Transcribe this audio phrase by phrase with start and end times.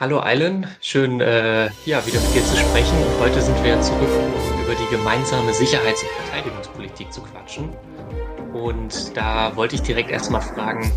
[0.00, 2.96] Hallo Eilen, schön äh, ja, wieder mit dir zu sprechen.
[3.02, 7.76] Und heute sind wir zurück, um über die gemeinsame Sicherheits- und Verteidigungspolitik zu quatschen.
[8.54, 10.90] Und da wollte ich direkt erstmal fragen,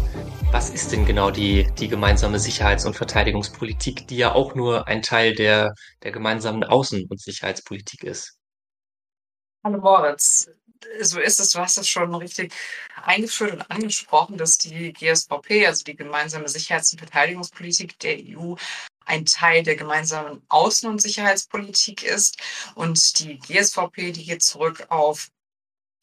[0.53, 5.01] was ist denn genau die, die gemeinsame Sicherheits- und Verteidigungspolitik, die ja auch nur ein
[5.01, 8.37] Teil der, der gemeinsamen Außen- und Sicherheitspolitik ist?
[9.65, 10.47] Hallo Moritz,
[11.01, 12.53] so ist es, du hast es schon richtig
[13.03, 18.55] eingeführt und angesprochen, dass die GSVP, also die gemeinsame Sicherheits- und Verteidigungspolitik der EU,
[19.05, 22.37] ein Teil der gemeinsamen Außen- und Sicherheitspolitik ist.
[22.75, 25.29] Und die GSVP, die geht zurück auf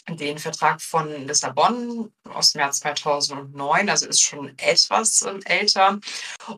[0.09, 6.01] den Vertrag von Lissabon aus dem Jahr 2009, also ist schon etwas ähm, älter.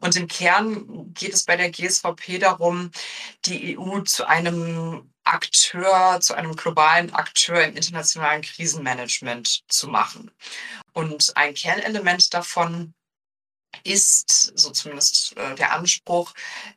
[0.01, 2.91] Und im Kern geht es bei der GSVP darum,
[3.45, 10.31] die EU zu einem Akteur, zu einem globalen Akteur im internationalen Krisenmanagement zu machen.
[10.93, 12.95] Und ein Kernelement davon
[13.85, 16.33] ist, so zumindest äh, der Anspruch,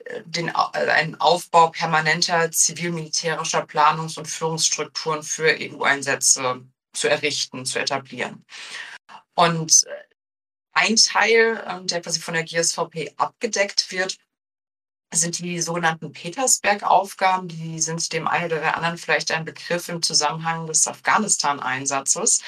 [0.05, 7.79] äh, den, äh, einen Aufbau permanenter zivil-militärischer Planungs- und Führungsstrukturen für EU-Einsätze zu errichten, zu
[7.79, 8.45] etablieren.
[9.35, 9.85] Und
[10.73, 14.17] ein Teil, ähm, der quasi von der GSVP abgedeckt wird,
[15.13, 17.47] sind die sogenannten Petersberg-Aufgaben.
[17.47, 22.41] Die sind dem einen oder der anderen vielleicht ein Begriff im Zusammenhang des Afghanistan-Einsatzes.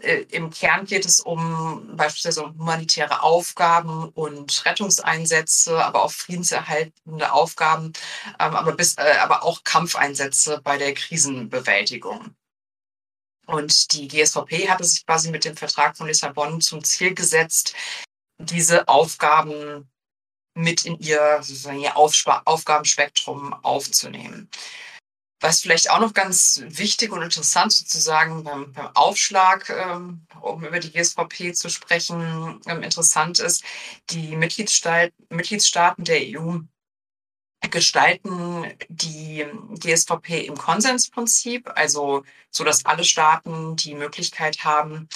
[0.00, 7.32] Äh, Im Kern geht es um beispielsweise um humanitäre Aufgaben und Rettungseinsätze, aber auch friedenserhaltende
[7.32, 7.92] Aufgaben,
[8.38, 12.34] ähm, aber, bis, äh, aber auch Kampfeinsätze bei der Krisenbewältigung.
[13.46, 17.74] Und die GSVP hatte sich quasi mit dem Vertrag von Lissabon zum Ziel gesetzt,
[18.38, 19.90] diese Aufgaben
[20.54, 24.50] mit in ihr, sozusagen ihr Aufgabenspektrum aufzunehmen.
[25.40, 30.80] Was vielleicht auch noch ganz wichtig und interessant sozusagen beim, beim Aufschlag, ähm, um über
[30.80, 33.62] die GSVP zu sprechen, ähm, interessant ist,
[34.10, 36.58] die Mitgliedstaat, Mitgliedstaaten der EU
[37.70, 39.44] gestalten die
[39.74, 45.08] GSVP im Konsensprinzip, also so, dass alle Staaten die Möglichkeit haben,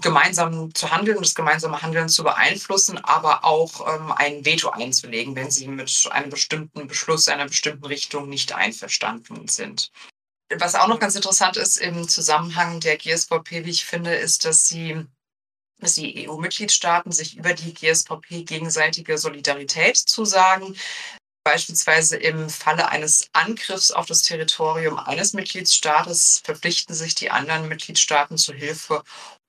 [0.00, 5.50] gemeinsam zu handeln, das gemeinsame Handeln zu beeinflussen, aber auch ähm, ein Veto einzulegen, wenn
[5.50, 9.92] sie mit einem bestimmten Beschluss einer bestimmten Richtung nicht einverstanden sind.
[10.56, 14.66] Was auch noch ganz interessant ist im Zusammenhang der GSVP, wie ich finde, ist, dass
[14.66, 15.06] sie
[15.80, 20.76] dass die EU-Mitgliedstaaten sich über die GSVP gegenseitige Solidarität zusagen.
[21.44, 28.38] Beispielsweise im Falle eines Angriffs auf das Territorium eines Mitgliedstaates verpflichten sich die anderen Mitgliedstaaten
[28.38, 29.02] zur Hilfe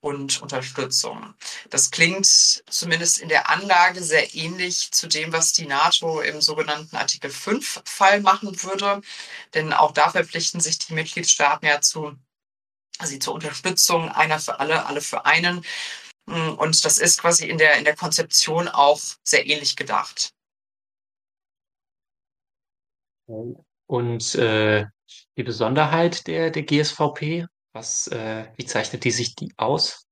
[0.05, 1.33] und Unterstützung.
[1.71, 6.95] Das klingt zumindest in der Anlage sehr ähnlich zu dem, was die NATO im sogenannten
[6.95, 9.01] Artikel 5 Fall machen würde.
[9.55, 12.15] Denn auch da verpflichten sich die Mitgliedstaaten ja zu,
[12.99, 15.65] also zur Unterstützung einer für alle, alle für einen.
[16.27, 20.29] Und das ist quasi in der, in der Konzeption auch sehr ähnlich gedacht.
[23.25, 24.85] Und äh,
[25.35, 30.07] die Besonderheit der, der GSVP, was, äh, wie zeichnet die sich die aus?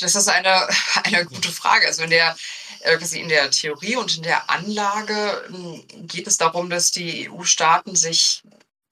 [0.00, 0.68] Das ist eine,
[1.04, 1.86] eine gute Frage.
[1.86, 2.36] Also in der,
[2.80, 7.94] äh, in der Theorie und in der Anlage hm, geht es darum, dass die EU-Staaten
[7.94, 8.42] sich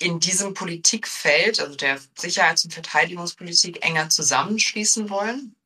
[0.01, 5.57] in diesem Politikfeld, also der Sicherheits- und Verteidigungspolitik, enger zusammenschließen wollen.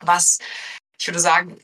[0.00, 0.38] Was
[0.98, 1.56] ich würde sagen,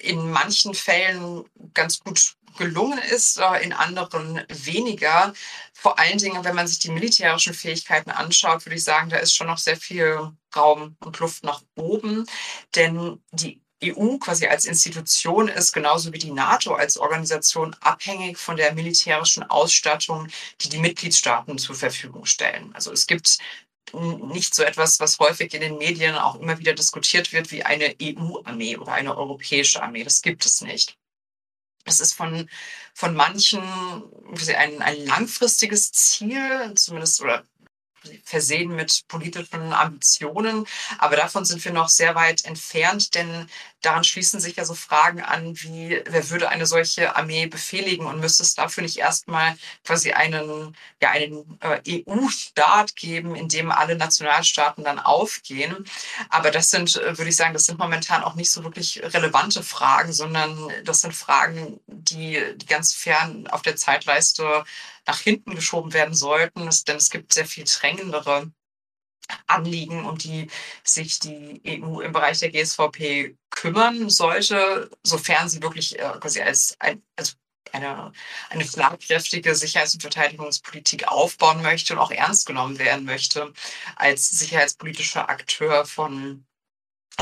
[0.00, 1.44] in manchen Fällen
[1.74, 5.32] ganz gut gelungen ist, äh, in anderen weniger.
[5.72, 9.34] Vor allen Dingen, wenn man sich die militärischen Fähigkeiten anschaut, würde ich sagen, da ist
[9.34, 12.26] schon noch sehr viel Raum und Luft nach oben.
[12.74, 18.56] Denn die EU quasi als Institution ist genauso wie die NATO als Organisation abhängig von
[18.56, 20.28] der militärischen Ausstattung,
[20.60, 22.70] die die Mitgliedstaaten zur Verfügung stellen.
[22.74, 23.38] Also es gibt
[23.92, 27.94] nicht so etwas, was häufig in den Medien auch immer wieder diskutiert wird, wie eine
[28.00, 30.04] EU-Armee oder eine europäische Armee.
[30.04, 30.96] Das gibt es nicht.
[31.84, 32.48] Es ist von,
[32.94, 37.44] von manchen ein, ein langfristiges Ziel, zumindest oder
[38.24, 40.66] versehen mit politischen Ambitionen.
[40.98, 43.48] Aber davon sind wir noch sehr weit entfernt, denn
[43.82, 48.20] daran schließen sich ja so Fragen an, wie wer würde eine solche Armee befehligen und
[48.20, 53.96] müsste es dafür nicht erstmal quasi einen, ja, einen äh, EU-Staat geben, in dem alle
[53.96, 55.84] Nationalstaaten dann aufgehen.
[56.30, 59.62] Aber das sind, äh, würde ich sagen, das sind momentan auch nicht so wirklich relevante
[59.62, 64.64] Fragen, sondern das sind Fragen, die, die ganz fern auf der Zeitleiste
[65.06, 68.50] nach hinten geschoben werden sollten, denn es gibt sehr viel drängendere
[69.46, 70.48] Anliegen, um die
[70.84, 76.76] sich die EU im Bereich der GSVP kümmern sollte, sofern sie wirklich äh, quasi als,
[76.80, 77.36] ein, als
[77.72, 78.12] eine,
[78.50, 83.52] eine schlagkräftige Sicherheits- und Verteidigungspolitik aufbauen möchte und auch ernst genommen werden möchte
[83.96, 86.44] als sicherheitspolitischer Akteur von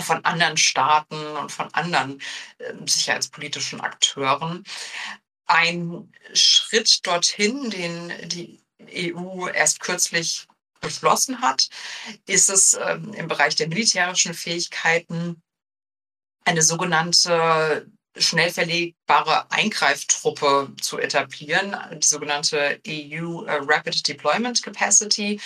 [0.00, 2.20] von anderen Staaten und von anderen
[2.58, 4.62] äh, sicherheitspolitischen Akteuren.
[5.46, 10.46] Ein Schritt dorthin, den die EU erst kürzlich
[10.80, 11.68] beschlossen hat,
[12.26, 15.42] ist es ähm, im Bereich der militärischen Fähigkeiten
[16.44, 17.86] eine sogenannte
[18.16, 25.40] schnell verlegbare Eingreiftruppe zu etablieren, die sogenannte EU äh, Rapid Deployment Capacity,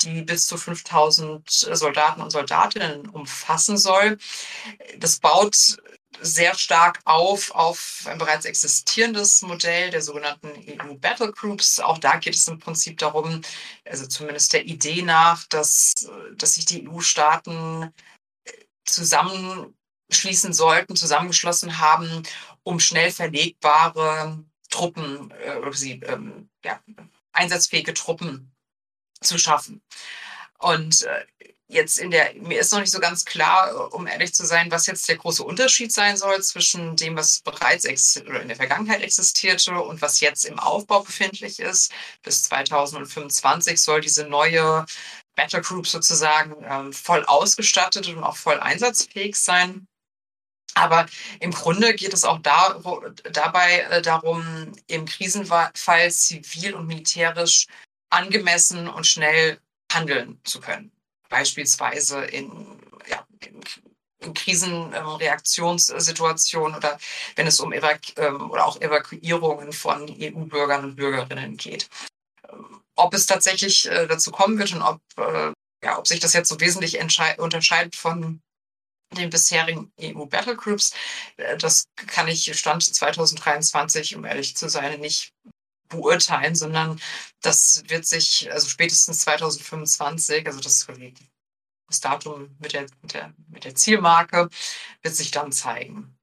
[0.00, 4.18] die bis zu 5000 Soldaten und Soldatinnen umfassen soll.
[4.98, 5.78] Das baut
[6.20, 11.80] sehr stark auf auf ein bereits existierendes Modell der sogenannten EU Battle Groups.
[11.80, 13.42] Auch da geht es im Prinzip darum,
[13.84, 17.92] also zumindest der Idee nach, dass, dass sich die EU-Staaten
[18.84, 22.22] zusammenschließen sollten, zusammengeschlossen haben,
[22.62, 26.80] um schnell verlegbare Truppen, äh, sie, ähm, ja,
[27.32, 28.52] einsatzfähige Truppen
[29.20, 29.82] zu schaffen.
[30.58, 31.26] Und äh,
[31.70, 34.86] jetzt in der, mir ist noch nicht so ganz klar, um ehrlich zu sein, was
[34.86, 37.86] jetzt der große Unterschied sein soll zwischen dem, was bereits
[38.20, 41.92] oder in der Vergangenheit existierte und was jetzt im Aufbau befindlich ist.
[42.22, 44.84] Bis 2025 soll diese neue
[45.36, 49.86] Battle Group sozusagen ähm, voll ausgestattet und auch voll einsatzfähig sein.
[50.74, 51.06] Aber
[51.40, 53.00] im Grunde geht es auch da, wo,
[53.32, 57.66] dabei äh, darum, im Krisenfall zivil und militärisch
[58.10, 59.58] angemessen und schnell
[59.92, 60.92] handeln zu können
[61.30, 62.78] beispielsweise in,
[63.08, 63.62] ja, in,
[64.18, 66.98] in Krisenreaktionssituationen oder
[67.36, 71.88] wenn es um Evaku ähm, oder auch Evakuierungen von EU-Bürgern und Bürgerinnen geht.
[72.50, 76.34] Ähm, ob es tatsächlich äh, dazu kommen wird und ob, äh, ja, ob sich das
[76.34, 76.98] jetzt so wesentlich
[77.38, 78.42] unterscheidet von
[79.16, 80.92] den bisherigen EU-Battlegroups,
[81.38, 85.32] äh, das kann ich Stand 2023, um ehrlich zu sein, nicht
[85.90, 86.98] beurteilen, sondern
[87.42, 90.86] das wird sich, also spätestens 2025, also das,
[91.88, 94.48] das Datum mit der, mit, der, mit der Zielmarke,
[95.02, 96.16] wird sich dann zeigen.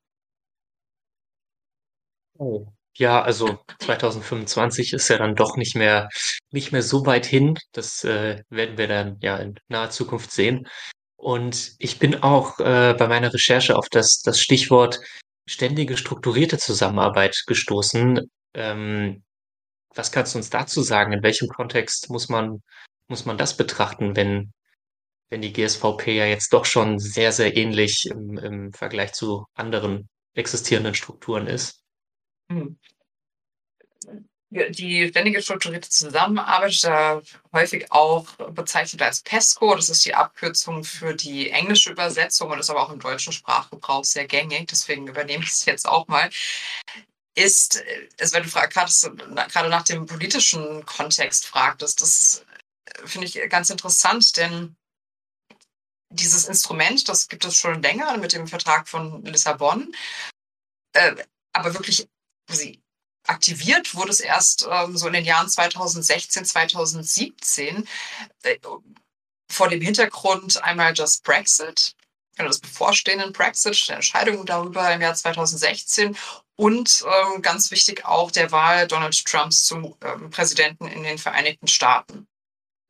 [2.38, 2.68] Oh.
[3.00, 6.10] Ja, also 2025 ist ja dann doch nicht mehr,
[6.50, 7.56] nicht mehr so weit hin.
[7.72, 10.68] Das äh, werden wir dann ja in naher Zukunft sehen.
[11.16, 15.00] Und ich bin auch äh, bei meiner Recherche auf das, das Stichwort
[15.48, 18.22] ständige strukturierte Zusammenarbeit gestoßen.
[18.56, 19.24] Ähm,
[19.96, 21.14] was kannst du uns dazu sagen?
[21.14, 22.62] In welchem Kontext muss man,
[23.08, 24.54] muss man das betrachten, wenn,
[25.30, 30.10] wenn die GSVP ja jetzt doch schon sehr, sehr ähnlich im, im Vergleich zu anderen
[30.36, 31.82] existierenden Strukturen ist?
[32.52, 32.78] Hm.
[34.50, 41.14] Die ständige strukturierte Zusammenarbeit, da häufig auch bezeichnet als PESCO, das ist die Abkürzung für
[41.14, 45.50] die englische Übersetzung und ist aber auch im deutschen Sprachgebrauch sehr gängig, deswegen übernehme ich
[45.50, 46.30] es jetzt auch mal
[47.38, 47.84] ist,
[48.20, 52.46] also wenn du gerade nach dem politischen Kontext fragtest, das
[53.06, 54.76] finde ich ganz interessant, denn
[56.10, 59.94] dieses Instrument, das gibt es schon länger mit dem Vertrag von Lissabon,
[60.94, 61.16] äh,
[61.54, 62.08] aber wirklich
[62.50, 62.82] sie
[63.28, 67.88] aktiviert wurde es erst ähm, so in den Jahren 2016, 2017
[68.44, 68.58] äh,
[69.52, 71.96] vor dem Hintergrund einmal das Brexit,
[72.36, 76.18] genau, des bevorstehenden Brexit, der Entscheidung darüber im Jahr 2016
[76.58, 81.68] und ähm, ganz wichtig auch der Wahl Donald Trumps zum ähm, Präsidenten in den Vereinigten
[81.68, 82.28] Staaten.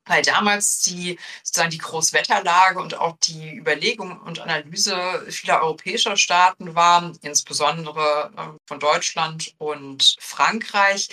[0.06, 6.74] Weil damals die sozusagen die Großwetterlage und auch die Überlegung und Analyse vieler europäischer Staaten
[6.74, 11.10] war, insbesondere äh, von Deutschland und Frankreich,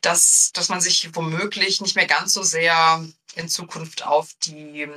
[0.00, 4.88] dass, dass man sich womöglich nicht mehr ganz so sehr in Zukunft auf die,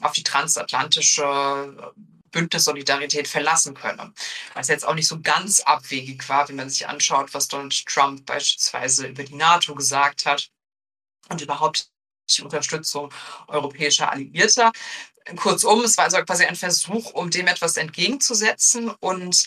[0.00, 1.92] auf die transatlantische
[2.30, 4.12] Bündnissolidarität verlassen könne.
[4.54, 8.26] Was jetzt auch nicht so ganz abwegig war, wenn man sich anschaut, was Donald Trump
[8.26, 10.50] beispielsweise über die NATO gesagt hat
[11.28, 11.90] und überhaupt
[12.30, 13.12] die Unterstützung
[13.48, 14.72] europäischer Alliierter.
[15.36, 19.46] Kurzum, es war also quasi ein Versuch, um dem etwas entgegenzusetzen und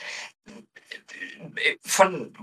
[1.83, 2.33] von,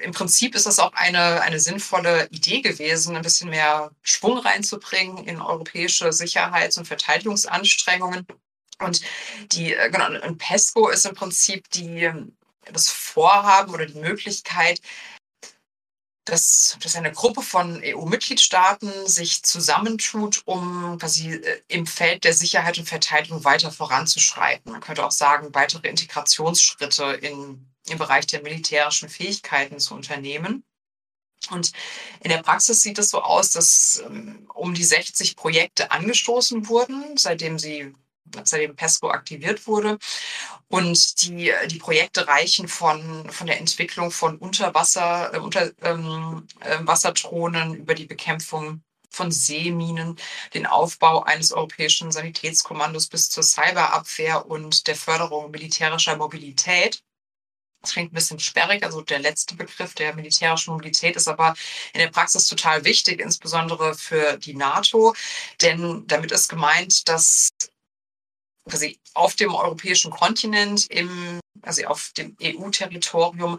[0.00, 5.24] im Prinzip ist das auch eine, eine sinnvolle Idee gewesen, ein bisschen mehr Schwung reinzubringen
[5.26, 8.26] in europäische Sicherheits- und Verteidigungsanstrengungen.
[8.80, 9.00] Und
[9.52, 12.10] die, äh, genau, und PESCO ist im Prinzip die,
[12.72, 14.80] das Vorhaben oder die Möglichkeit,
[16.28, 22.78] dass, dass eine Gruppe von EU-Mitgliedstaaten sich zusammentut, um quasi äh, im Feld der Sicherheit
[22.78, 24.72] und Verteidigung weiter voranzuschreiten.
[24.72, 30.64] Man könnte auch sagen, weitere Integrationsschritte in, im Bereich der militärischen Fähigkeiten zu unternehmen.
[31.50, 31.72] Und
[32.20, 37.16] in der Praxis sieht es so aus, dass ähm, um die 60 Projekte angestoßen wurden,
[37.16, 37.94] seitdem sie
[38.44, 39.98] seitdem PESCO aktiviert wurde.
[40.68, 46.78] Und die, die Projekte reichen von, von der Entwicklung von Unterwasser, äh, unter, ähm, äh,
[46.80, 50.16] Wassertronen über die Bekämpfung von Seeminen,
[50.54, 57.02] den Aufbau eines europäischen Sanitätskommandos bis zur Cyberabwehr und der Förderung militärischer Mobilität.
[57.80, 58.82] Das klingt ein bisschen sperrig.
[58.84, 61.54] Also der letzte Begriff der militärischen Mobilität ist aber
[61.92, 65.14] in der Praxis total wichtig, insbesondere für die NATO.
[65.62, 67.50] Denn damit ist gemeint, dass
[68.68, 73.58] quasi auf dem europäischen Kontinent, im, also auf dem EU-Territorium,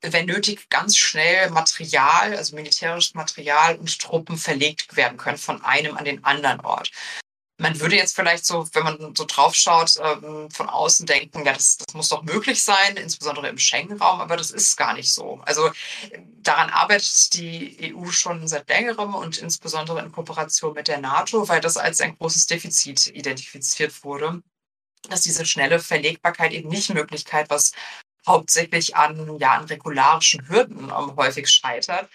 [0.00, 5.96] wenn nötig, ganz schnell Material, also militärisches Material und Truppen verlegt werden können von einem
[5.96, 6.90] an den anderen Ort
[7.58, 11.52] man würde jetzt vielleicht so, wenn man so drauf schaut, ähm, von außen denken, ja,
[11.52, 15.40] das, das muss doch möglich sein, insbesondere im Schengen-Raum, aber das ist gar nicht so.
[15.44, 15.70] Also
[16.40, 21.60] daran arbeitet die EU schon seit längerem und insbesondere in Kooperation mit der NATO, weil
[21.60, 24.40] das als ein großes Defizit identifiziert wurde,
[25.08, 27.72] dass diese schnelle Verlegbarkeit eben nicht Möglichkeit, was
[28.26, 32.08] hauptsächlich an, ja, an regularischen Hürden ähm, häufig scheitert.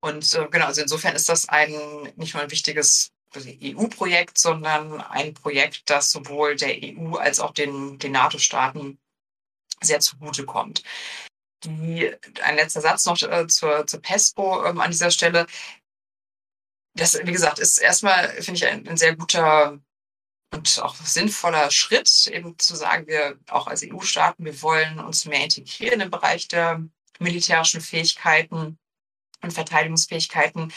[0.00, 1.72] Und äh, genau, also insofern ist das ein
[2.16, 3.10] nicht nur ein wichtiges
[3.44, 8.98] EU-Projekt, sondern ein Projekt, das sowohl der EU als auch den, den NATO-Staaten
[9.82, 10.82] sehr zugutekommt.
[11.64, 12.12] Die,
[12.42, 15.46] ein letzter Satz noch äh, zur, zur PESCO ähm, an dieser Stelle.
[16.94, 19.78] Das, wie gesagt, ist erstmal, finde ich, ein, ein, sehr guter
[20.54, 25.42] und auch sinnvoller Schritt, eben zu sagen, wir auch als EU-Staaten, wir wollen uns mehr
[25.42, 26.82] integrieren im Bereich der
[27.18, 28.78] militärischen Fähigkeiten
[29.42, 30.72] und Verteidigungsfähigkeiten.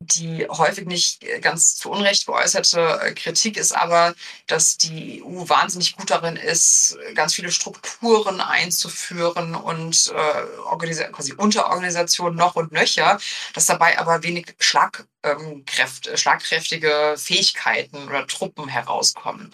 [0.00, 4.14] Die häufig nicht ganz zu Unrecht geäußerte äh, Kritik ist aber,
[4.46, 12.38] dass die EU wahnsinnig gut darin ist, ganz viele Strukturen einzuführen und äh, quasi Unterorganisationen
[12.38, 13.18] noch und nöcher,
[13.54, 19.52] dass dabei aber wenig Schlagkräfte, ähm, schlagkräftige Fähigkeiten oder Truppen herauskommen.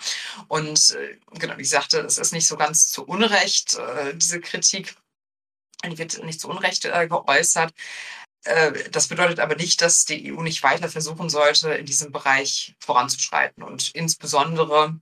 [0.48, 4.40] Und äh, genau, wie ich sagte, es ist nicht so ganz zu Unrecht, äh, diese
[4.42, 4.94] Kritik.
[5.86, 7.72] Die wird nicht zu Unrecht äh, geäußert.
[8.44, 12.74] Äh, das bedeutet aber nicht, dass die EU nicht weiter versuchen sollte, in diesem Bereich
[12.78, 13.62] voranzuschreiten.
[13.62, 15.00] Und insbesondere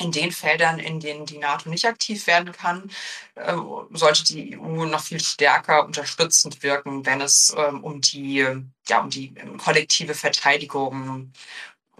[0.00, 2.90] in den Feldern, in denen die NATO nicht aktiv werden kann,
[3.34, 3.56] äh,
[3.90, 8.46] sollte die EU noch viel stärker unterstützend wirken, wenn es ähm, um die,
[8.88, 11.32] ja, um die kollektive Verteidigung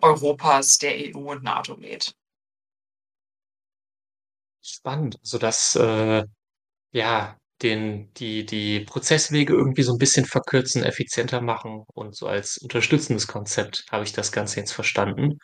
[0.01, 2.15] Europas, der EU und NATO geht.
[4.63, 5.19] Spannend.
[5.21, 6.25] Also das, äh,
[6.93, 12.59] ja, den, die, die Prozesswege irgendwie so ein bisschen verkürzen, effizienter machen und so als
[12.59, 15.39] unterstützendes Konzept habe ich das Ganze jetzt verstanden.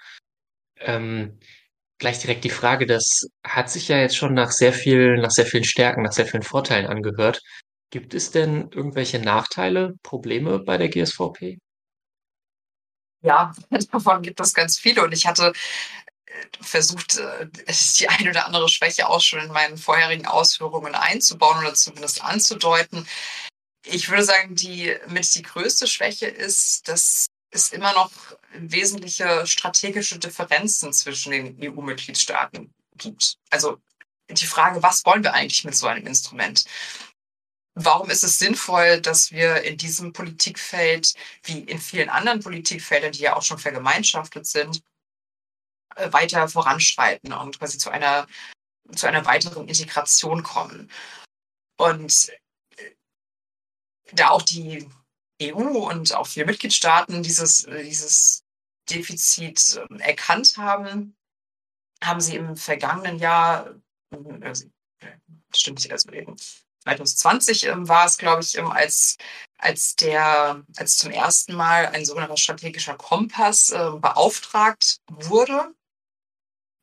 [0.79, 1.39] Ähm,
[1.99, 5.47] gleich direkt die Frage, das hat sich ja jetzt schon nach sehr viel, nach sehr
[5.47, 7.41] vielen Stärken, nach sehr vielen Vorteilen angehört.
[7.91, 11.59] Gibt es denn irgendwelche Nachteile, Probleme bei der GSVP?
[13.23, 13.53] Ja,
[13.93, 15.03] davon gibt es ganz viele.
[15.03, 15.53] Und ich hatte
[16.61, 17.47] versucht, äh,
[17.99, 23.07] die eine oder andere Schwäche auch schon in meinen vorherigen Ausführungen einzubauen oder zumindest anzudeuten.
[23.87, 28.11] Ich würde sagen, die mit die größte Schwäche ist, dass es immer noch
[28.55, 33.37] wesentliche strategische Differenzen zwischen den EU-Mitgliedstaaten gibt.
[33.51, 33.79] Also
[34.29, 36.65] die Frage, was wollen wir eigentlich mit so einem Instrument?
[37.75, 43.23] Warum ist es sinnvoll, dass wir in diesem Politikfeld, wie in vielen anderen Politikfeldern, die
[43.23, 44.81] ja auch schon vergemeinschaftet sind,
[46.13, 48.27] weiter voranschreiten und quasi zu einer,
[48.95, 50.91] zu einer weiteren Integration kommen.
[51.77, 52.31] Und
[52.77, 52.91] äh,
[54.13, 54.89] da auch die
[55.43, 58.45] EU und auch viele Mitgliedstaaten dieses, äh, dieses
[58.91, 61.17] Defizit ähm, erkannt haben,
[62.03, 63.75] haben sie im vergangenen Jahr,
[64.43, 64.67] also,
[65.55, 66.37] stimmt, also eben
[66.85, 69.17] 2020 ähm, war es, glaube ich, ähm, als,
[69.59, 75.75] als der, als zum ersten Mal ein sogenannter strategischer Kompass äh, beauftragt wurde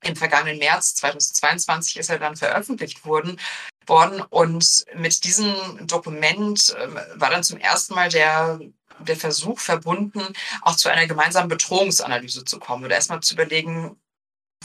[0.04, 3.40] im vergangenen März 2022 ist er dann veröffentlicht worden,
[3.86, 4.22] worden.
[4.30, 5.56] Und mit diesem
[5.88, 8.60] Dokument äh, war dann zum ersten Mal der,
[9.00, 10.22] der Versuch verbunden,
[10.62, 13.96] auch zu einer gemeinsamen Bedrohungsanalyse zu kommen oder erstmal zu überlegen,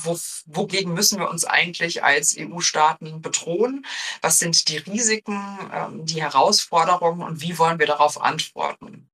[0.02, 3.86] wo, wogegen müssen wir uns eigentlich als EU-Staaten bedrohen?
[4.20, 9.08] Was sind die Risiken, ähm, die Herausforderungen und wie wollen wir darauf antworten?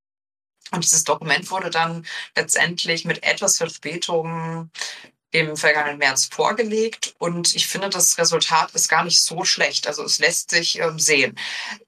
[0.73, 4.71] Und dieses Dokument wurde dann letztendlich mit etwas Verspätung
[5.33, 9.87] im vergangenen März vorgelegt und ich finde, das Resultat ist gar nicht so schlecht.
[9.87, 11.39] Also es lässt sich ähm, sehen.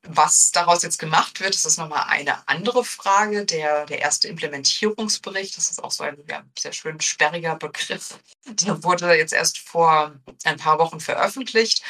[0.03, 3.45] Was daraus jetzt gemacht wird, das ist nochmal eine andere Frage.
[3.45, 8.83] Der, der erste Implementierungsbericht, das ist auch so ein ja, sehr schön sperriger Begriff, der
[8.83, 11.83] wurde jetzt erst vor ein paar Wochen veröffentlicht.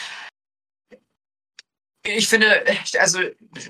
[2.03, 2.65] Ich finde,
[2.99, 3.21] also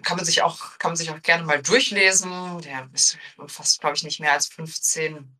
[0.03, 2.62] kann man sich auch, kann man sich auch gerne mal durchlesen.
[2.62, 5.38] Der ist fast, glaube ich, nicht mehr als 15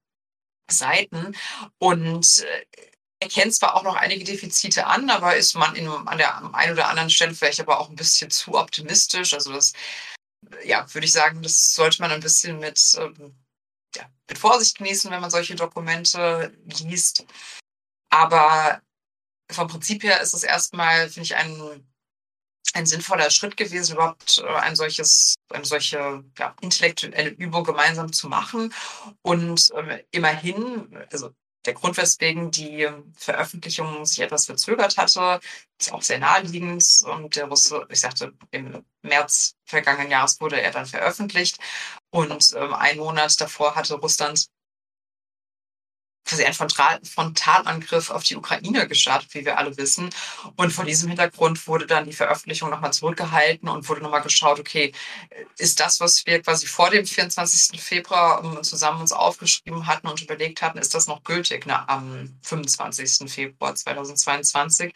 [0.71, 1.37] Seiten
[1.79, 2.67] und äh,
[3.21, 6.89] erkennt zwar auch noch einige Defizite an, aber ist man in, an der einen oder
[6.89, 9.33] anderen Stelle vielleicht aber auch ein bisschen zu optimistisch.
[9.33, 9.73] Also das,
[10.65, 13.35] ja, würde ich sagen, das sollte man ein bisschen mit, ähm,
[13.97, 17.25] ja, mit Vorsicht genießen, wenn man solche Dokumente liest.
[18.11, 18.83] Aber
[19.51, 21.87] vom Prinzip her ist es erstmal, finde ich, ein,
[22.73, 28.29] ein sinnvoller Schritt gewesen, überhaupt äh, ein solches, eine solche ja, intellektuelle Übung gemeinsam zu
[28.29, 28.73] machen.
[29.23, 31.31] Und äh, immerhin, also
[31.67, 35.41] der Grund, weswegen die Veröffentlichung sich etwas verzögert hatte,
[35.81, 36.85] ist auch sehr naheliegend.
[37.07, 41.59] Und der Russe, ich sagte, im März vergangenen Jahres wurde er dann veröffentlicht.
[42.11, 44.47] Und ähm, einen Monat davor hatte Russland
[46.25, 50.11] quasi einen Frontalangriff auf die Ukraine gestartet, wie wir alle wissen.
[50.57, 54.93] Und vor diesem Hintergrund wurde dann die Veröffentlichung nochmal zurückgehalten und wurde nochmal geschaut, okay,
[55.59, 57.81] ist das, was wir quasi vor dem 24.
[57.81, 62.39] Februar ähm, zusammen uns aufgeschrieben hatten und überlegt hatten, ist das noch gültig ne, am
[62.43, 63.31] 25.
[63.31, 64.93] Februar 2022?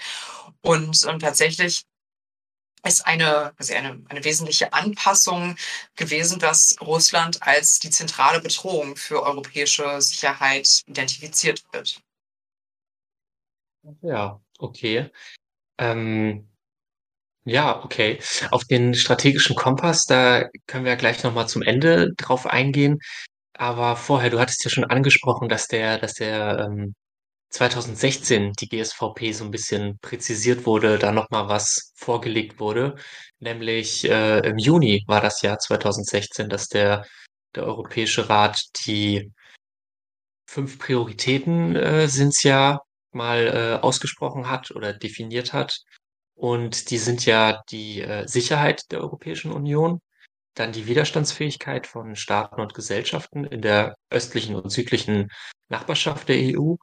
[0.62, 1.84] Und ähm, tatsächlich
[2.84, 5.56] ist eine, also eine, eine wesentliche Anpassung
[5.96, 12.00] gewesen, dass Russland als die zentrale Bedrohung für europäische Sicherheit identifiziert wird.
[14.02, 15.10] Ja, okay.
[15.78, 16.48] Ähm,
[17.44, 18.20] ja, okay.
[18.50, 22.98] Auf den strategischen Kompass, da können wir gleich nochmal zum Ende drauf eingehen.
[23.54, 26.94] Aber vorher, du hattest ja schon angesprochen, dass der, dass der ähm,
[27.50, 32.96] 2016 die GSVP so ein bisschen präzisiert wurde, da nochmal was vorgelegt wurde.
[33.38, 37.06] Nämlich äh, im Juni war das Jahr 2016, dass der,
[37.54, 39.32] der Europäische Rat die
[40.46, 42.80] fünf Prioritäten äh, sind's ja
[43.12, 45.78] mal äh, ausgesprochen hat oder definiert hat.
[46.34, 50.00] Und die sind ja die äh, Sicherheit der Europäischen Union,
[50.54, 55.28] dann die Widerstandsfähigkeit von Staaten und Gesellschaften in der östlichen und südlichen
[55.68, 56.76] Nachbarschaft der EU,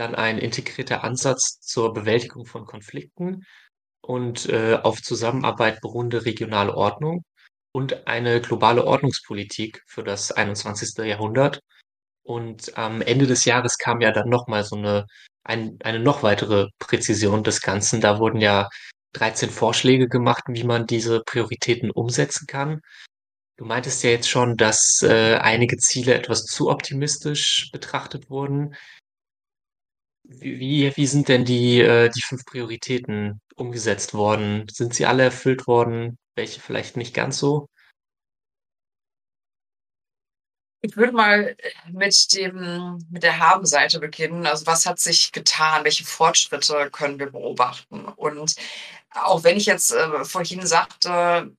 [0.00, 3.44] dann ein integrierter Ansatz zur Bewältigung von Konflikten
[4.02, 7.22] und äh, auf Zusammenarbeit beruhende regionale Ordnung
[7.72, 11.04] und eine globale Ordnungspolitik für das 21.
[11.04, 11.60] Jahrhundert.
[12.24, 15.06] Und am Ende des Jahres kam ja dann nochmal so eine,
[15.44, 18.00] ein, eine noch weitere Präzision des Ganzen.
[18.00, 18.68] Da wurden ja
[19.14, 22.80] 13 Vorschläge gemacht, wie man diese Prioritäten umsetzen kann.
[23.58, 28.74] Du meintest ja jetzt schon, dass äh, einige Ziele etwas zu optimistisch betrachtet wurden.
[30.32, 34.68] Wie, wie sind denn die, äh, die fünf Prioritäten umgesetzt worden?
[34.70, 36.18] Sind sie alle erfüllt worden?
[36.36, 37.68] Welche vielleicht nicht ganz so?
[40.82, 41.56] Ich würde mal
[41.90, 44.46] mit dem, mit der Haben-Seite beginnen.
[44.46, 45.82] Also was hat sich getan?
[45.82, 48.04] Welche Fortschritte können wir beobachten?
[48.04, 48.54] Und
[49.10, 51.50] auch wenn ich jetzt äh, vorhin sagte,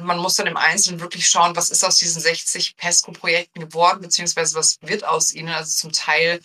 [0.00, 4.54] man muss dann im Einzelnen wirklich schauen, was ist aus diesen 60 PESCO-Projekten geworden, beziehungsweise
[4.54, 5.48] was wird aus ihnen.
[5.48, 6.40] Also zum Teil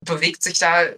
[0.00, 0.88] bewegt sich da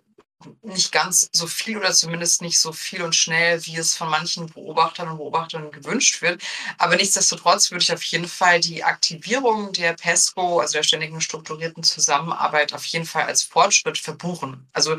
[0.62, 4.46] nicht ganz so viel oder zumindest nicht so viel und schnell, wie es von manchen
[4.46, 6.42] Beobachtern und Beobachtern gewünscht wird.
[6.78, 11.82] Aber nichtsdestotrotz würde ich auf jeden Fall die Aktivierung der PESCO, also der ständigen strukturierten
[11.82, 14.66] Zusammenarbeit, auf jeden Fall als Fortschritt verbuchen.
[14.72, 14.96] Also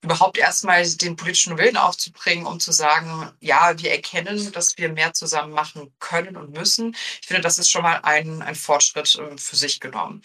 [0.00, 5.12] überhaupt erstmal den politischen Willen aufzubringen, um zu sagen, ja, wir erkennen, dass wir mehr
[5.12, 6.94] zusammen machen können und müssen.
[7.20, 10.22] Ich finde, das ist schon mal ein, ein Fortschritt äh, für sich genommen.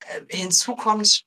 [0.00, 1.24] Äh, hinzu kommt,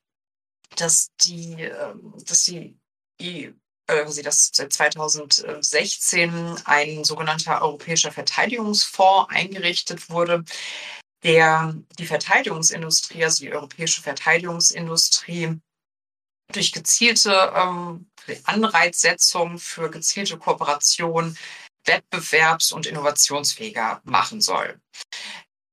[0.76, 2.78] dass die, ähm, dass die,
[3.20, 3.54] die
[3.88, 10.44] äh, dass seit 2016 ein sogenannter europäischer Verteidigungsfonds eingerichtet wurde,
[11.24, 15.60] der die Verteidigungsindustrie, also die europäische Verteidigungsindustrie,
[16.52, 18.10] durch gezielte ähm,
[18.44, 21.38] Anreizsetzung für gezielte Kooperation
[21.86, 24.80] wettbewerbs- und innovationsfähiger machen soll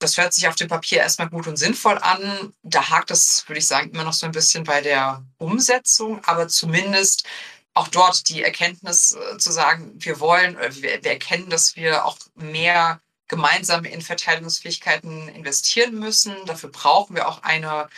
[0.00, 2.52] das hört sich auf dem Papier erstmal gut und sinnvoll an.
[2.62, 6.48] Da hakt es, würde ich sagen, immer noch so ein bisschen bei der Umsetzung, aber
[6.48, 7.26] zumindest
[7.74, 12.18] auch dort die Erkenntnis äh, zu sagen, wir wollen, wir, wir erkennen, dass wir auch
[12.34, 16.34] mehr gemeinsam in Verteidigungsfähigkeiten investieren müssen.
[16.46, 17.88] Dafür brauchen wir auch eine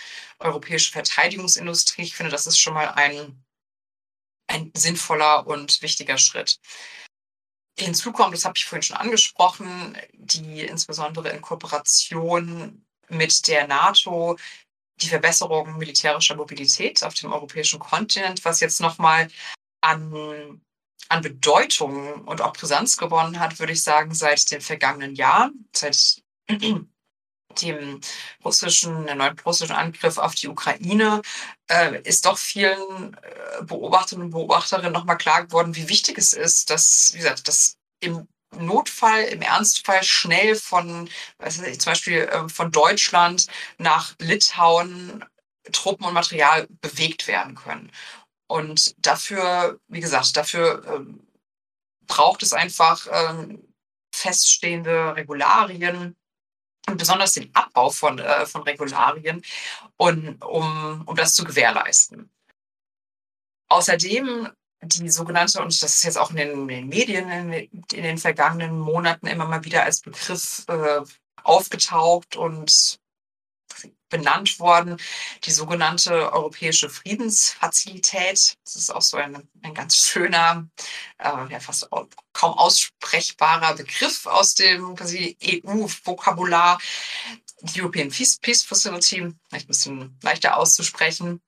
[0.40, 2.02] europäische Verteidigungsindustrie.
[2.02, 3.42] Ich finde, das ist schon mal ein,
[4.48, 6.60] ein sinnvoller und wichtiger Schritt.
[7.78, 14.36] Hinzu kommt, das habe ich vorhin schon angesprochen, die insbesondere in Kooperation mit der NATO
[15.00, 19.28] die Verbesserung militärischer Mobilität auf dem europäischen Kontinent, was jetzt nochmal
[19.80, 20.62] an,
[21.08, 26.22] an Bedeutung und auch Brisanz gewonnen hat, würde ich sagen, seit dem vergangenen Jahr, seit
[27.60, 28.00] dem
[28.44, 31.20] russischen, erneut russischen Angriff auf die Ukraine,
[31.68, 36.70] äh, ist doch vielen äh, Beobachtern und Beobachterinnen nochmal klar geworden, wie wichtig es ist,
[36.70, 38.26] dass, wie gesagt, dass im
[38.58, 43.46] Notfall, im Ernstfall schnell von, weiß nicht, zum Beispiel äh, von Deutschland
[43.78, 45.24] nach Litauen
[45.70, 47.90] Truppen und Material bewegt werden können.
[48.48, 51.26] Und dafür, wie gesagt, dafür ähm,
[52.06, 53.72] braucht es einfach ähm,
[54.14, 56.16] feststehende Regularien,
[56.88, 59.42] und besonders den Abbau von, äh, von Regularien,
[59.96, 62.28] und, um, um das zu gewährleisten.
[63.68, 64.50] Außerdem
[64.82, 68.18] die sogenannte, und das ist jetzt auch in den, in den Medien in, in, den
[68.18, 71.00] vergangenen Monaten immer mal wieder als Begriff äh,
[71.44, 72.98] aufgetaucht und
[74.08, 74.98] benannt worden,
[75.44, 78.58] die sogenannte Europäische Friedensfazilität.
[78.64, 80.68] Das ist auch so ein, ein ganz schöner,
[81.18, 81.88] äh, ja, fast
[82.32, 86.78] kaum aussprechbarer Begriff aus dem EU-Vokabular.
[87.62, 91.40] Die European Peace, Peace Facility, vielleicht ein bisschen leichter auszusprechen,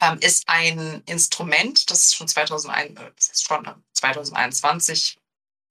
[0.00, 5.18] ähm, ist ein Instrument, das schon, 2001, äh, schon 2021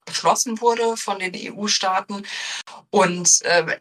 [0.05, 2.25] beschlossen wurde von den EU-Staaten
[2.89, 3.79] und äh,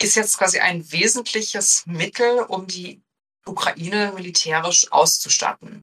[0.00, 3.02] ist jetzt quasi ein wesentliches Mittel, um die
[3.46, 5.82] Ukraine militärisch auszustatten.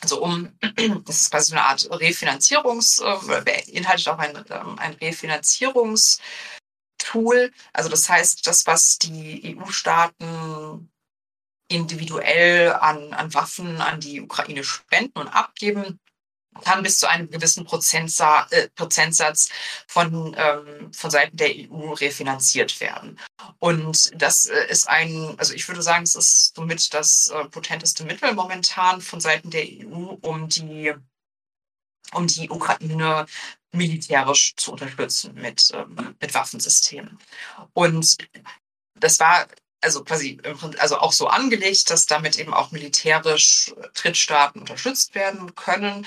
[0.00, 0.56] Also um,
[1.04, 6.20] das ist quasi eine Art Refinanzierungs, äh, beinhaltet auch ein, ähm, ein Refinanzierungstool.
[7.72, 10.24] Also das heißt, das, was die EU-Staaten
[11.68, 15.98] individuell an, an Waffen an die Ukraine spenden und abgeben,
[16.62, 19.48] kann bis zu einem gewissen äh, Prozentsatz
[19.86, 23.18] von, ähm, von Seiten der EU refinanziert werden.
[23.58, 28.04] Und das äh, ist ein, also ich würde sagen, es ist somit das äh, potenteste
[28.04, 30.94] Mittel momentan von Seiten der EU, um die,
[32.12, 33.26] um die Ukraine
[33.72, 37.18] militärisch zu unterstützen mit, ähm, mit Waffensystemen.
[37.74, 38.16] Und
[38.94, 39.46] das war
[39.86, 40.40] also quasi
[40.78, 46.04] also auch so angelegt, dass damit eben auch militärisch Drittstaaten unterstützt werden können.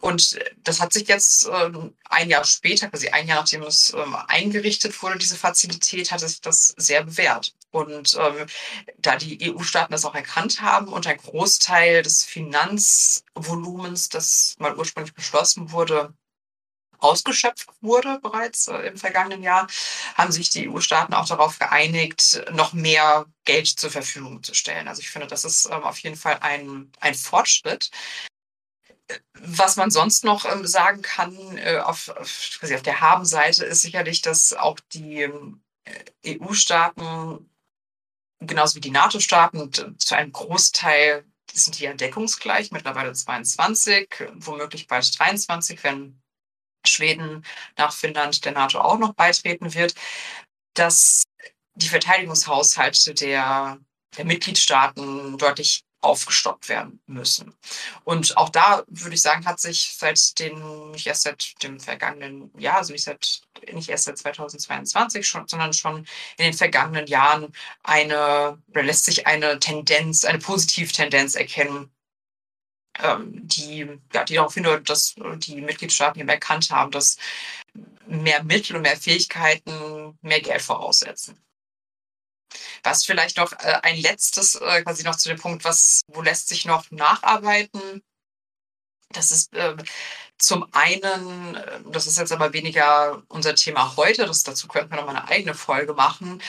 [0.00, 4.16] Und das hat sich jetzt ähm, ein Jahr später, quasi ein Jahr nachdem es ähm,
[4.26, 7.54] eingerichtet wurde, diese Fazilität, hat sich das sehr bewährt.
[7.70, 8.46] Und ähm,
[8.98, 15.14] da die EU-Staaten das auch erkannt haben und ein Großteil des Finanzvolumens, das mal ursprünglich
[15.14, 16.12] beschlossen wurde,
[17.00, 19.66] ausgeschöpft wurde bereits äh, im vergangenen Jahr,
[20.16, 24.88] haben sich die EU-Staaten auch darauf geeinigt, noch mehr Geld zur Verfügung zu stellen.
[24.88, 27.90] Also ich finde, das ist ähm, auf jeden Fall ein, ein Fortschritt.
[29.34, 34.22] Was man sonst noch ähm, sagen kann äh, auf, auf, auf der Habenseite ist sicherlich,
[34.22, 35.22] dass auch die
[35.84, 37.46] äh, EU-Staaten
[38.40, 45.82] genauso wie die NATO-Staaten zu einem Großteil sind ja deckungsgleich, mittlerweile 22, womöglich bald 23,
[45.84, 46.20] wenn
[46.86, 47.44] Schweden
[47.76, 49.94] nach Finnland der NATO auch noch beitreten wird,
[50.74, 51.24] dass
[51.74, 53.78] die Verteidigungshaushalte der,
[54.16, 57.54] der Mitgliedstaaten deutlich aufgestockt werden müssen.
[58.04, 62.50] Und auch da würde ich sagen, hat sich seit den, nicht erst seit dem vergangenen
[62.58, 65.98] Jahr, also nicht seit, nicht erst seit 2022 schon, sondern schon
[66.38, 71.92] in den vergangenen Jahren eine, oder lässt sich eine Tendenz, eine Positivtendenz erkennen,
[73.26, 77.16] die, ja, die darauf hindeutet, dass die Mitgliedstaaten eben erkannt haben, dass
[78.06, 81.40] mehr Mittel und mehr Fähigkeiten mehr Geld voraussetzen.
[82.82, 86.48] Was vielleicht noch äh, ein letztes, äh, quasi noch zu dem Punkt, was, wo lässt
[86.48, 88.02] sich noch nacharbeiten?
[89.12, 89.76] Das ist äh,
[90.38, 94.96] zum einen, äh, das ist jetzt aber weniger unser Thema heute, das, dazu könnten wir
[94.96, 96.42] noch mal eine eigene Folge machen,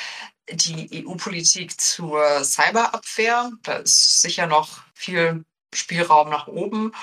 [0.49, 3.51] die EU-Politik zur Cyberabwehr.
[3.63, 6.93] Da ist sicher noch viel Spielraum nach oben.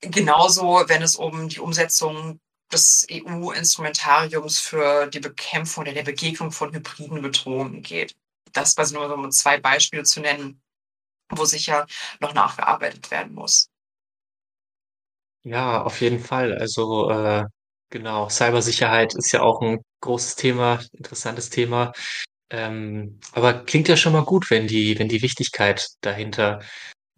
[0.00, 2.40] Genauso, wenn es um die Umsetzung
[2.72, 8.14] des EU-Instrumentariums für die Bekämpfung oder der Begegnung von hybriden Bedrohungen geht.
[8.52, 10.60] Das war nur um zwei Beispiele zu nennen,
[11.30, 11.86] wo sicher
[12.20, 13.68] noch nachgearbeitet werden muss.
[15.44, 16.56] Ja, auf jeden Fall.
[16.56, 17.44] Also äh,
[17.90, 21.92] genau, Cybersicherheit ist ja auch ein großes Thema, interessantes Thema.
[22.50, 26.60] Ähm, aber klingt ja schon mal gut, wenn die, wenn die Wichtigkeit dahinter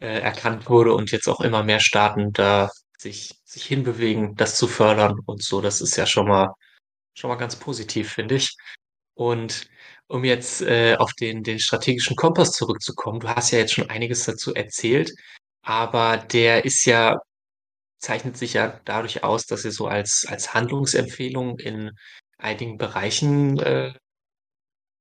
[0.00, 4.68] äh, erkannt wurde und jetzt auch immer mehr Staaten da sich, sich hinbewegen, das zu
[4.68, 5.60] fördern und so.
[5.60, 6.54] Das ist ja schon mal,
[7.14, 8.56] schon mal ganz positiv, finde ich.
[9.14, 9.68] Und
[10.08, 14.24] um jetzt äh, auf den, den strategischen Kompass zurückzukommen, du hast ja jetzt schon einiges
[14.24, 15.12] dazu erzählt,
[15.62, 17.18] aber der ist ja,
[17.98, 21.92] zeichnet sich ja dadurch aus, dass er so als, als Handlungsempfehlung in
[22.38, 23.94] einigen Bereichen, äh,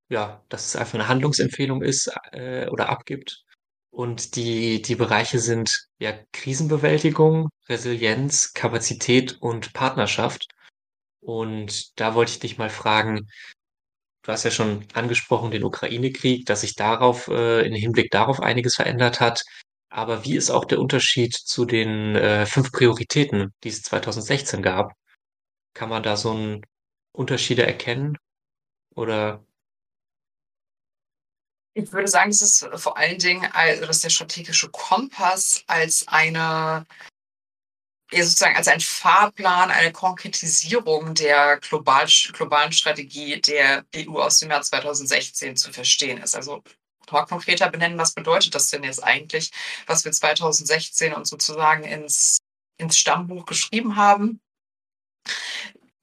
[0.10, 3.45] ja, dass es einfach eine Handlungsempfehlung ist äh, oder abgibt.
[3.96, 10.48] Und die, die Bereiche sind ja Krisenbewältigung, Resilienz, Kapazität und Partnerschaft.
[11.22, 13.30] Und da wollte ich dich mal fragen,
[14.24, 18.76] du hast ja schon angesprochen den Ukraine-Krieg, dass sich darauf, äh, im Hinblick darauf einiges
[18.76, 19.44] verändert hat.
[19.90, 24.92] Aber wie ist auch der Unterschied zu den äh, fünf Prioritäten, die es 2016 gab?
[25.74, 26.66] Kann man da so einen
[27.14, 28.18] Unterschiede erkennen?
[28.94, 29.46] Oder
[31.76, 36.86] ich würde sagen, es ist vor allen Dingen, also dass der strategische Kompass als eine
[38.12, 44.62] sozusagen als ein Fahrplan, eine Konkretisierung der global, globalen Strategie der EU aus dem Jahr
[44.62, 46.36] 2016 zu verstehen ist.
[46.36, 46.64] Also
[47.12, 49.52] noch konkreter benennen, was bedeutet das denn jetzt eigentlich,
[49.86, 52.40] was wir 2016 und sozusagen ins,
[52.78, 54.40] ins Stammbuch geschrieben haben.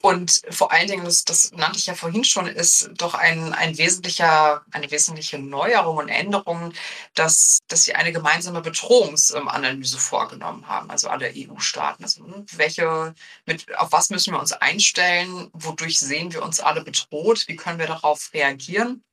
[0.03, 3.79] Und vor allen Dingen, das, das nannte ich ja vorhin schon, ist doch ein, ein
[3.79, 6.73] wesentlicher, eine wesentliche Neuerung und Änderung,
[7.15, 12.03] dass, dass sie eine gemeinsame Bedrohungsanalyse vorgenommen haben, also alle EU-Staaten.
[12.03, 13.15] Also hm, welche,
[13.47, 15.49] mit, auf was müssen wir uns einstellen?
[15.53, 17.45] Wodurch sehen wir uns alle bedroht?
[17.47, 19.05] Wie können wir darauf reagieren?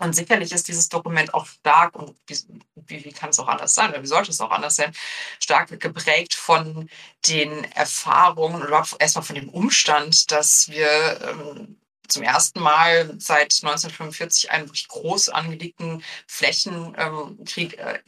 [0.00, 3.90] Und sicherlich ist dieses Dokument auch stark, und wie, wie, kann es auch anders sein,
[3.90, 4.94] oder wie sollte es auch anders sein,
[5.40, 6.88] stark geprägt von
[7.28, 14.50] den Erfahrungen oder erstmal von dem Umstand, dass wir ähm, zum ersten Mal seit 1945
[14.50, 18.02] einen wirklich groß angelegten Flächenkrieg ähm,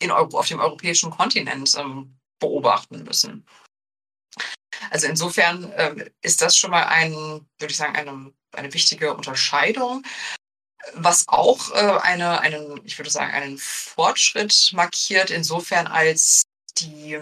[0.00, 3.46] äh, auf dem europäischen Kontinent ähm, beobachten müssen.
[4.90, 10.04] Also insofern ähm, ist das schon mal ein, würde ich sagen, eine, eine wichtige Unterscheidung
[10.94, 16.44] was auch äh, eine, einen, ich würde sagen, einen Fortschritt markiert, insofern als
[16.78, 17.18] die,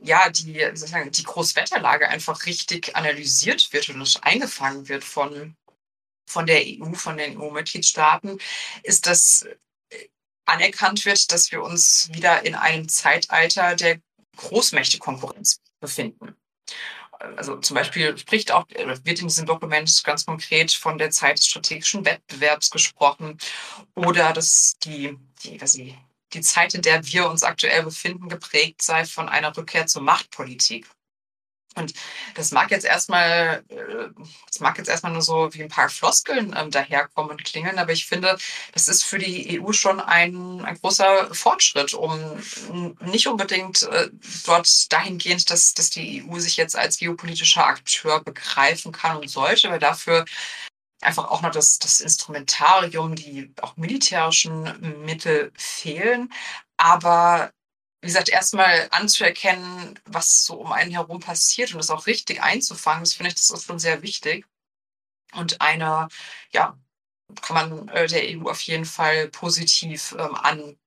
[0.00, 5.56] ja, die, sozusagen, die Großwetterlage einfach richtig analysiert wird und eingefangen wird von,
[6.28, 8.38] von der EU, von den EU-Mitgliedstaaten,
[8.82, 9.46] ist, dass
[10.46, 14.00] anerkannt wird, dass wir uns wieder in einem Zeitalter der
[14.36, 16.36] Großmächte-Konkurrenz befinden
[17.36, 21.46] also zum Beispiel spricht auch, wird in diesem Dokument ganz konkret von der Zeit des
[21.46, 23.38] strategischen Wettbewerbs gesprochen
[23.94, 25.94] oder dass die, die, was ich,
[26.32, 30.88] die Zeit, in der wir uns aktuell befinden, geprägt sei von einer Rückkehr zur Machtpolitik.
[31.76, 31.92] Und
[32.34, 34.08] das mag jetzt erstmal, äh,
[34.46, 37.92] das mag jetzt erstmal nur so wie ein paar Floskeln ähm, daherkommen und klingeln, aber
[37.92, 38.36] ich finde,
[38.72, 42.42] das ist für die EU schon ein, ein großer Fortschritt, um
[43.02, 44.08] nicht unbedingt äh,
[44.46, 49.70] dort dahingehend, dass, dass die EU sich jetzt als geopolitischer Akteur begreifen kann und sollte,
[49.70, 50.24] weil dafür
[51.02, 56.32] einfach auch noch das, das Instrumentarium, die auch militärischen Mittel fehlen.
[56.78, 57.52] Aber
[58.06, 63.02] wie gesagt, erstmal anzuerkennen, was so um einen herum passiert und das auch richtig einzufangen,
[63.02, 64.46] das finde ich, das ist schon sehr wichtig.
[65.32, 66.06] Und eine,
[66.52, 66.78] ja,
[67.42, 70.78] kann man äh, der EU auf jeden Fall positiv ähm, an,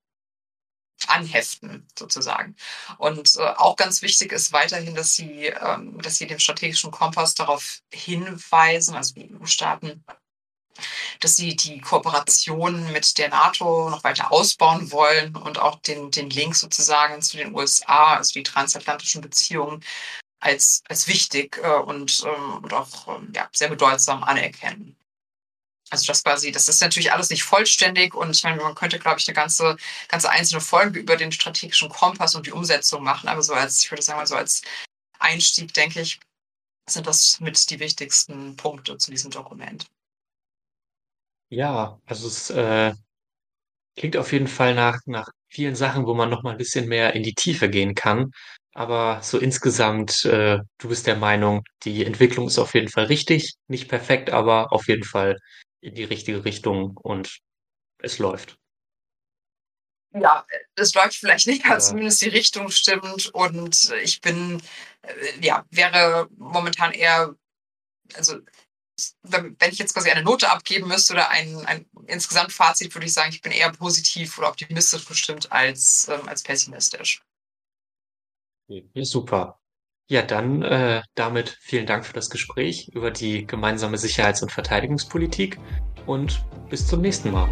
[1.08, 2.56] anheften, sozusagen.
[2.98, 7.36] Und äh, auch ganz wichtig ist weiterhin, dass sie, ähm, dass sie dem strategischen Kompass
[7.36, 10.06] darauf hinweisen, also die EU-Staaten,
[11.20, 16.30] dass sie die Kooperation mit der NATO noch weiter ausbauen wollen und auch den, den
[16.30, 19.84] Link sozusagen zu den USA, also die transatlantischen Beziehungen,
[20.39, 24.96] als, als wichtig äh, und, ähm, und auch ähm, ja, sehr bedeutsam anerkennen.
[25.89, 29.20] Also das quasi, das ist natürlich alles nicht vollständig und ich meine, man könnte, glaube
[29.20, 29.76] ich, eine ganze,
[30.08, 33.92] ganze einzelne Folge über den strategischen Kompass und die Umsetzung machen, aber so als, ich
[33.92, 34.62] würde sagen so als
[35.18, 36.20] Einstieg, denke ich,
[36.88, 39.88] sind das mit die wichtigsten Punkte zu diesem Dokument.
[41.50, 42.94] Ja, also es äh,
[43.96, 47.14] klingt auf jeden Fall nach, nach vielen Sachen, wo man noch mal ein bisschen mehr
[47.16, 48.32] in die Tiefe gehen kann.
[48.74, 53.56] Aber so insgesamt, äh, du bist der Meinung, die Entwicklung ist auf jeden Fall richtig,
[53.68, 55.38] nicht perfekt, aber auf jeden Fall
[55.82, 57.40] in die richtige Richtung und
[58.00, 58.58] es läuft.
[60.12, 60.44] Ja,
[60.76, 63.30] es läuft vielleicht nicht, aber Ja, zumindest die Richtung stimmt.
[63.34, 64.62] Und ich bin,
[65.04, 65.12] äh,
[65.46, 67.36] ja, wäre momentan eher,
[68.16, 68.38] also
[69.24, 73.32] wenn ich jetzt quasi eine Note abgeben müsste oder ein, ein Insgesamtfazit, würde ich sagen,
[73.32, 77.22] ich bin eher positiv oder optimistisch bestimmt als, ähm, als pessimistisch.
[78.68, 79.60] ja, super.
[80.12, 85.60] Ja, dann äh, damit vielen Dank für das Gespräch über die gemeinsame Sicherheits- und Verteidigungspolitik
[86.08, 87.50] und bis zum nächsten Mal.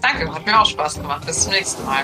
[0.00, 1.24] Danke, hat mir auch Spaß gemacht.
[1.26, 2.02] Bis zum nächsten Mal.